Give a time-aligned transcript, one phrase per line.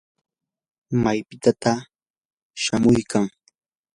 [1.03, 1.79] ¿maypitataq
[2.63, 3.25] shamuykan?